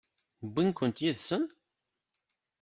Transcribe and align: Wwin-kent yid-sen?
Wwin-kent 0.45 1.03
yid-sen? 1.03 1.43